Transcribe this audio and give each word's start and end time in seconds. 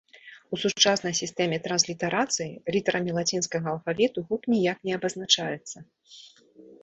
У 0.55 0.57
сучаснай 0.61 1.13
сістэме 1.21 1.57
транслітарацыі 1.65 2.47
літарамі 2.75 3.13
лацінскага 3.17 3.67
алфавіта 3.73 4.23
гук 4.31 4.49
ніяк 4.53 4.77
не 4.89 4.93
абазначаецца. 4.99 5.77